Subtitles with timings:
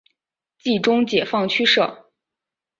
[0.57, 2.09] 冀中解放区设。